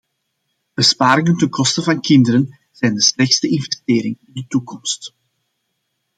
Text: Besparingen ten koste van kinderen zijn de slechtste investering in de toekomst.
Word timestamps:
Besparingen 0.73 1.37
ten 1.37 1.49
koste 1.49 1.81
van 1.83 2.01
kinderen 2.01 2.57
zijn 2.71 2.93
de 2.93 3.01
slechtste 3.01 3.47
investering 3.49 4.19
in 4.25 4.33
de 4.33 4.47
toekomst. 4.47 5.13